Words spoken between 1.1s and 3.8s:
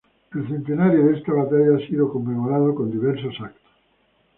esta batalla ha sido conmemorado con diversos actos.